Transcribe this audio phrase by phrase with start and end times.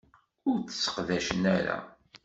[0.49, 1.77] Ur t-sseqdacen ara.